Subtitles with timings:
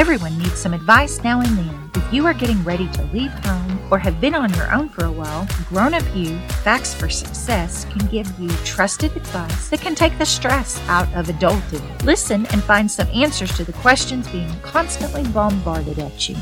[0.00, 1.90] Everyone needs some advice now and then.
[1.94, 5.04] If you are getting ready to leave home or have been on your own for
[5.04, 9.94] a while, Grown Up You Facts for Success can give you trusted advice that can
[9.94, 12.02] take the stress out of adulting.
[12.02, 16.36] Listen and find some answers to the questions being constantly bombarded at you.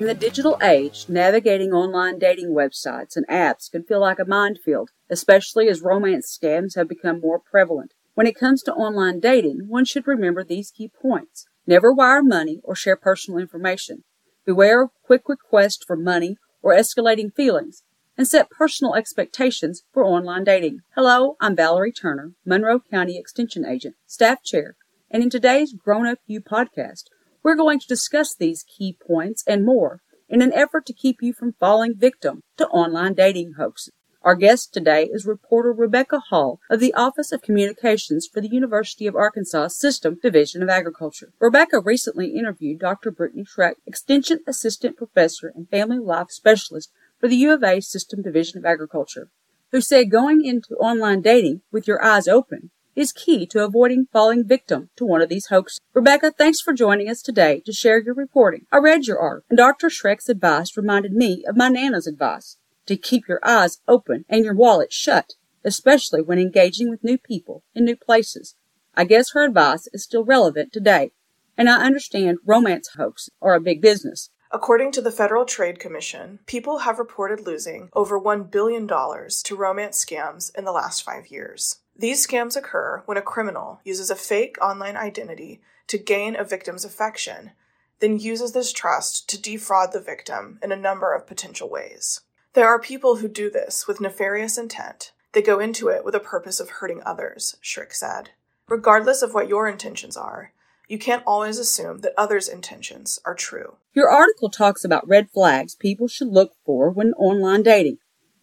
[0.00, 4.90] In the digital age, navigating online dating websites and apps can feel like a minefield,
[5.08, 7.94] especially as romance scams have become more prevalent.
[8.14, 11.46] When it comes to online dating, one should remember these key points.
[11.66, 14.04] Never wire money or share personal information.
[14.44, 17.84] Beware of quick requests for money or escalating feelings,
[18.18, 20.80] and set personal expectations for online dating.
[20.94, 24.76] Hello, I'm Valerie Turner, Monroe County Extension Agent, Staff Chair,
[25.10, 27.04] and in today's Grown Up You podcast,
[27.42, 31.32] we're going to discuss these key points and more in an effort to keep you
[31.32, 33.92] from falling victim to online dating hoaxes.
[34.24, 39.08] Our guest today is reporter Rebecca Hall of the Office of Communications for the University
[39.08, 41.32] of Arkansas System Division of Agriculture.
[41.40, 43.10] Rebecca recently interviewed Dr.
[43.10, 48.22] Brittany Schrick, Extension Assistant Professor and Family Life Specialist for the U of A System
[48.22, 49.28] Division of Agriculture,
[49.72, 54.46] who said going into online dating with your eyes open is key to avoiding falling
[54.46, 55.80] victim to one of these hoaxes.
[55.94, 58.66] Rebecca, thanks for joining us today to share your reporting.
[58.70, 59.88] I read your article, and Dr.
[59.88, 64.54] Schrick's advice reminded me of my Nana's advice to keep your eyes open and your
[64.54, 68.54] wallet shut, especially when engaging with new people in new places.
[68.94, 71.12] I guess her advice is still relevant today,
[71.56, 74.30] and I understand romance hoaxes are a big business.
[74.50, 80.04] According to the Federal Trade Commission, people have reported losing over $1 billion to romance
[80.04, 81.80] scams in the last five years.
[81.96, 86.84] These scams occur when a criminal uses a fake online identity to gain a victim's
[86.84, 87.52] affection,
[88.00, 92.20] then uses this trust to defraud the victim in a number of potential ways.
[92.54, 95.12] There are people who do this with nefarious intent.
[95.32, 98.30] They go into it with a purpose of hurting others, Schrick said.
[98.68, 100.52] Regardless of what your intentions are,
[100.86, 103.76] you can't always assume that others' intentions are true.
[103.94, 107.96] Your article talks about red flags people should look for when online dating.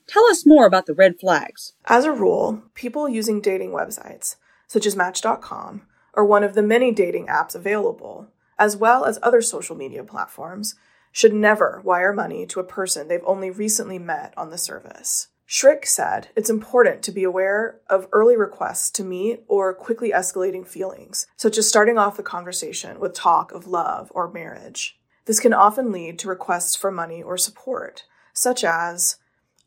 [0.07, 1.73] Tell us more about the red flags.
[1.85, 5.83] As a rule, people using dating websites, such as Match.com,
[6.15, 10.73] or one of the many dating apps available, as well as other social media platforms,
[11.11, 15.27] should never wire money to a person they've only recently met on the service.
[15.47, 20.67] Schrick said it's important to be aware of early requests to meet or quickly escalating
[20.67, 24.99] feelings, such as starting off the conversation with talk of love or marriage.
[25.25, 29.17] This can often lead to requests for money or support, such as,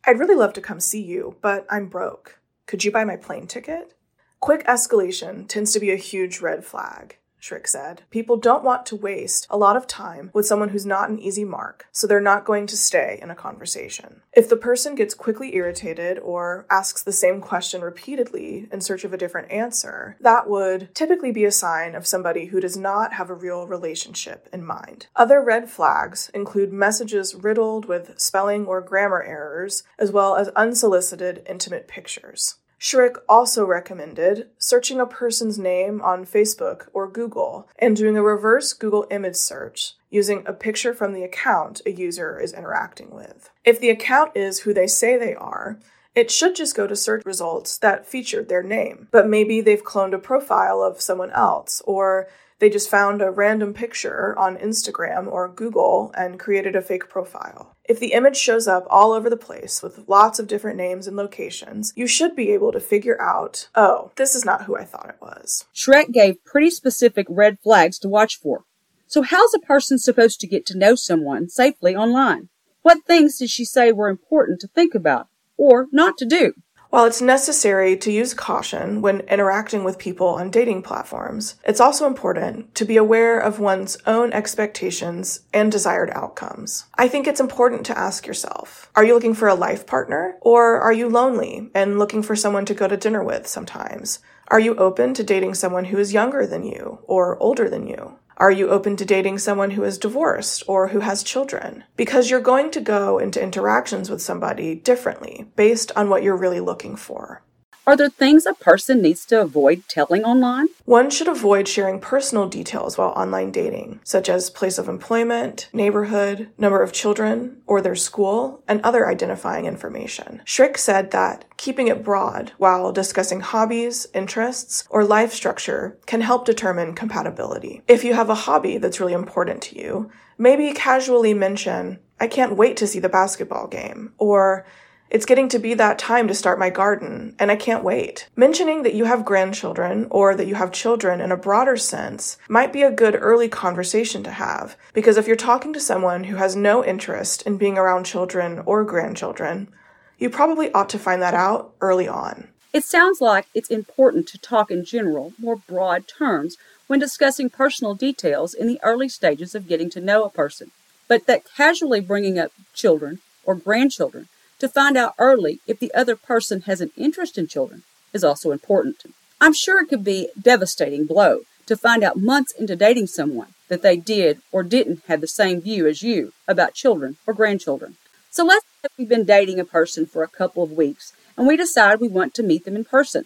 [0.05, 2.41] I'd really love to come see you, but I'm broke.
[2.67, 3.95] Could you buy my plane ticket?
[4.39, 7.19] Quick escalation tends to be a huge red flag.
[7.43, 8.03] Schrick said.
[8.11, 11.45] People don't want to waste a lot of time with someone who's not an easy
[11.45, 14.23] mark, so they're not going to stay in a conversation.
[14.33, 19.13] If the person gets quickly irritated or asks the same question repeatedly in search of
[19.13, 23.29] a different answer, that would typically be a sign of somebody who does not have
[23.29, 25.09] a real relationship in mind.
[25.17, 31.45] Other red flags include messages riddled with spelling or grammar errors, as well as unsolicited
[31.49, 32.57] intimate pictures.
[32.83, 38.73] Schrick also recommended searching a person's name on Facebook or Google and doing a reverse
[38.73, 43.51] Google image search using a picture from the account a user is interacting with.
[43.65, 45.79] If the account is who they say they are,
[46.17, 50.13] it should just go to search results that featured their name, but maybe they've cloned
[50.13, 52.27] a profile of someone else, or
[52.63, 57.75] they just found a random picture on Instagram or Google and created a fake profile.
[57.83, 61.17] If the image shows up all over the place with lots of different names and
[61.17, 65.09] locations, you should be able to figure out, oh, this is not who I thought
[65.09, 65.67] it was.
[65.75, 68.63] Schrick gave pretty specific red flags to watch for.
[69.09, 72.49] So how's a person supposed to get to know someone safely online?
[72.83, 76.55] What things did she say were important to think about or not to do?
[76.93, 82.07] While it's necessary to use caution when interacting with people on dating platforms, it's also
[82.07, 86.85] important to be aware of one's own expectations and desired outcomes.
[86.97, 90.37] I think it's important to ask yourself, are you looking for a life partner?
[90.43, 94.19] Or are you lonely and looking for someone to go to dinner with sometimes?
[94.49, 98.19] Are you open to dating someone who is younger than you or older than you?
[98.43, 101.85] Are you open to dating someone who is divorced or who has children?
[101.97, 106.59] Because you're going to go into interactions with somebody differently based on what you're really
[106.59, 107.45] looking for.
[107.85, 110.69] Are there things a person needs to avoid telling online?
[110.85, 116.49] One should avoid sharing personal details while online dating, such as place of employment, neighborhood,
[116.57, 120.43] number of children, or their school, and other identifying information.
[120.47, 126.45] Schrick said that keeping it broad while discussing hobbies, interests, or life structure can help
[126.45, 127.83] determine compatibility.
[127.89, 130.09] If you have a hobby that's really important to you,
[130.39, 134.65] maybe casually mention, I can't wait to see the basketball game, or
[135.13, 138.31] It's getting to be that time to start my garden, and I can't wait.
[138.35, 142.73] Mentioning that you have grandchildren or that you have children in a broader sense might
[142.73, 146.57] be a good early conversation to have, because if you're talking to someone who has
[146.57, 149.69] no interest in being around children or grandchildren,
[150.17, 152.49] you probably ought to find that out early on.
[152.73, 156.57] It sounds like it's important to talk in general, more broad terms
[156.87, 160.71] when discussing personal details in the early stages of getting to know a person,
[161.07, 164.29] but that casually bringing up children or grandchildren
[164.63, 167.83] to find out early if the other person has an interest in children
[168.13, 169.03] is also important.
[169.41, 173.55] I'm sure it could be a devastating blow to find out months into dating someone
[173.67, 177.97] that they did or didn't have the same view as you about children or grandchildren.
[178.31, 181.57] So let's say we've been dating a person for a couple of weeks and we
[181.57, 183.25] decide we want to meet them in person.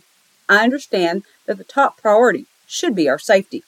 [0.49, 3.63] I understand that the top priority should be our safety.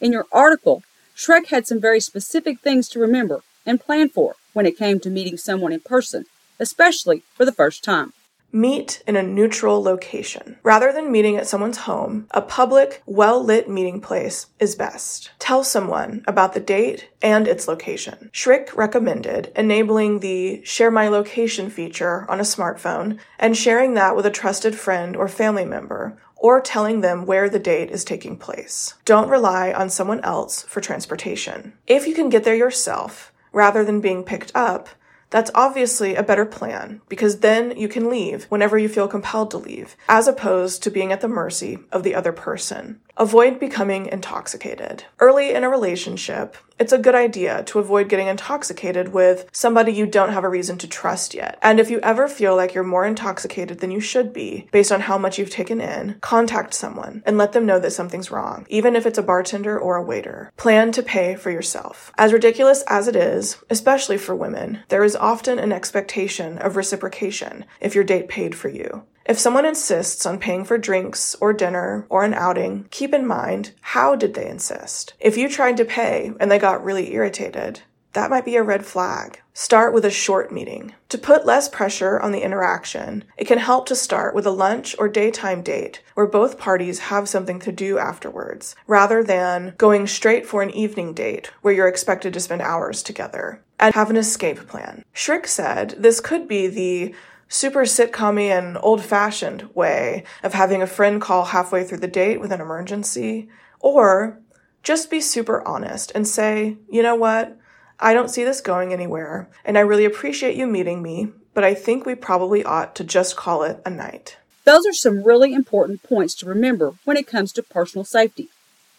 [0.00, 0.82] In your article,
[1.14, 5.08] Schrick had some very specific things to remember and plan for when it came to
[5.08, 6.24] meeting someone in person
[6.58, 8.12] especially for the first time.
[8.52, 10.56] Meet in a neutral location.
[10.62, 15.32] Rather than meeting at someone's home, a public, well lit meeting place is best.
[15.38, 18.30] Tell someone about the date and its location.
[18.32, 24.24] Schrick recommended enabling the Share My Location feature on a smartphone and sharing that with
[24.24, 28.94] a trusted friend or family member, or telling them where the date is taking place.
[29.04, 31.72] Don't rely on someone else for transportation.
[31.86, 34.88] If you can get there yourself, rather than being picked up,
[35.30, 39.58] that's obviously a better plan because then you can leave whenever you feel compelled to
[39.58, 43.00] leave, as opposed to being at the mercy of the other person.
[43.18, 45.04] Avoid becoming intoxicated.
[45.18, 50.04] Early in a relationship, it's a good idea to avoid getting intoxicated with somebody you
[50.04, 51.58] don't have a reason to trust yet.
[51.62, 55.00] And if you ever feel like you're more intoxicated than you should be based on
[55.00, 58.94] how much you've taken in, contact someone and let them know that something's wrong, even
[58.94, 60.52] if it's a bartender or a waiter.
[60.58, 62.12] Plan to pay for yourself.
[62.18, 67.64] As ridiculous as it is, especially for women, there is often an expectation of reciprocation
[67.80, 69.04] if your date paid for you.
[69.28, 73.72] If someone insists on paying for drinks or dinner or an outing, keep in mind
[73.80, 75.14] how did they insist?
[75.18, 77.80] If you tried to pay and they got really irritated,
[78.12, 79.42] that might be a red flag.
[79.52, 80.94] Start with a short meeting.
[81.08, 84.94] To put less pressure on the interaction, it can help to start with a lunch
[84.98, 90.46] or daytime date where both parties have something to do afterwards, rather than going straight
[90.46, 93.60] for an evening date where you're expected to spend hours together.
[93.80, 95.04] And have an escape plan.
[95.14, 97.14] Schrick said this could be the
[97.48, 102.40] super sitcom and old fashioned way of having a friend call halfway through the date
[102.40, 103.48] with an emergency,
[103.80, 104.40] or
[104.82, 107.56] just be super honest and say, you know what?
[107.98, 111.74] I don't see this going anywhere, and I really appreciate you meeting me, but I
[111.74, 114.36] think we probably ought to just call it a night.
[114.64, 118.48] Those are some really important points to remember when it comes to personal safety.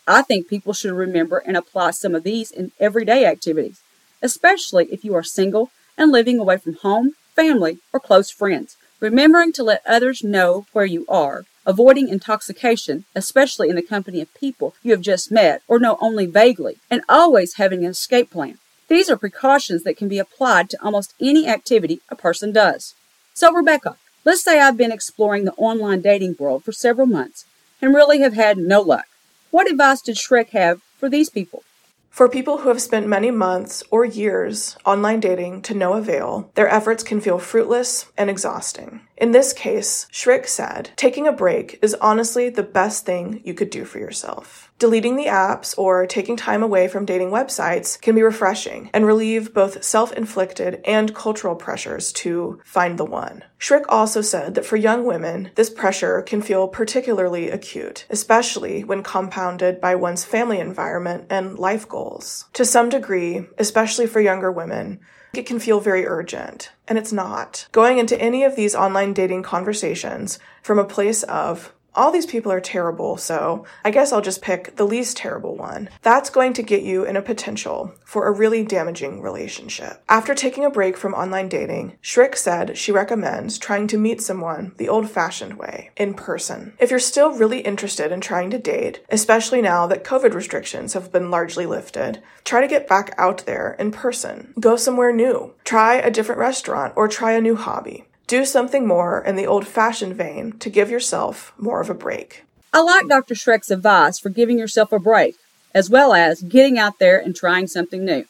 [0.08, 3.82] I think people should remember and apply some of these in everyday activities,
[4.22, 8.76] especially if you are single and living away from home family, or close friends.
[9.00, 14.34] Remembering to let others know where you are, avoiding intoxication, especially in the company of
[14.34, 18.58] people you have just met or know only vaguely, and always having an escape plan.
[18.88, 22.96] These are precautions that can be applied to almost any activity a person does.
[23.36, 27.46] So, Rebecca, let's say I've been exploring the online dating world for several months
[27.82, 29.06] and really have had no luck.
[29.52, 31.64] What advice did Schrick have for these people?
[32.10, 36.68] For people who have spent many months or years online dating to no avail, their
[36.68, 39.02] efforts can feel fruitless and exhausting.
[39.18, 43.72] In this case, Schrick said, taking a break is honestly the best thing you could
[43.72, 44.72] do for yourself.
[44.78, 49.56] Deleting the apps or taking time away from dating websites can be refreshing and relieve
[49.56, 53.44] both self inflicted and cultural pressures to find the one.
[53.60, 59.02] Schrick also said that for young women, this pressure can feel particularly acute, especially when
[59.02, 62.46] compounded by one's family environment and life goals.
[62.54, 65.00] To some degree, especially for younger women,
[65.38, 67.68] it can feel very urgent, and it's not.
[67.72, 72.52] Going into any of these online dating conversations from a place of, all these people
[72.52, 75.90] are terrible, so I guess I'll just pick the least terrible one.
[76.04, 80.04] That's going to get you in a potential for a really damaging relationship.
[80.08, 84.74] After taking a break from online dating, Schrick said she recommends trying to meet someone
[84.78, 86.74] the old fashioned way, in person.
[86.80, 91.12] If you're still really interested in trying to date, especially now that COVID restrictions have
[91.12, 94.54] been largely lifted, try to get back out there in person.
[94.60, 95.56] Go somewhere new.
[95.64, 98.06] Try a different restaurant or try a new hobby.
[98.28, 102.44] Do something more in the old fashioned vein to give yourself more of a break.
[102.74, 103.36] I like Dr.
[103.36, 105.36] Schrick's advice for giving yourself a break,
[105.74, 108.26] as well as getting out there and trying something new.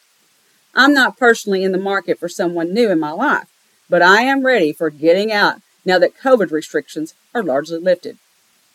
[0.72, 3.48] I'm not personally in the market for someone new in my life,
[3.90, 8.18] but I am ready for getting out now that COVID restrictions are largely lifted.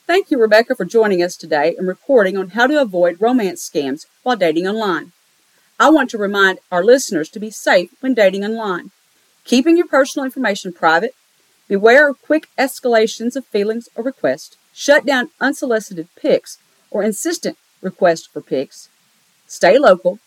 [0.06, 4.08] Thank you, Rebecca, for joining us today and reporting on how to avoid romance scams
[4.24, 5.14] while dating online.
[5.80, 8.92] I want to remind our listeners to be safe when dating online
[9.46, 11.14] keeping your personal information private,
[11.68, 14.58] Beware of quick escalations of feelings or requests.
[14.74, 16.58] Shut down unsolicited pics
[16.92, 18.90] or insistent requests for pics.
[19.48, 20.20] Stay local.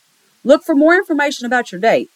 [0.44, 2.10] Look for more information about your date.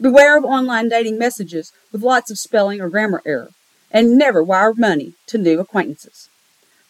[0.00, 3.50] Beware of online dating messages with lots of spelling or grammar error.
[3.90, 6.28] And never wire money to new acquaintances.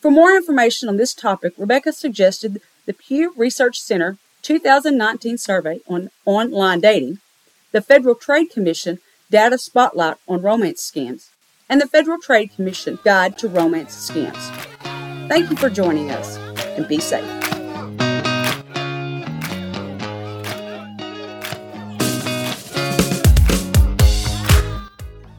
[0.01, 6.11] For more information on this topic, Rebecca suggested the Pew Research Center 2019 survey on
[6.25, 7.19] online dating,
[7.73, 8.99] the Federal Trade Commission
[9.31, 11.31] data spotlight on romance scams,
[11.69, 14.51] and the Federal Trade Commission Guide to Romance Scams.
[15.29, 16.37] Thank you for joining us,
[16.77, 17.25] and be safe.